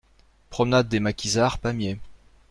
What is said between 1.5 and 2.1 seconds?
Pamiers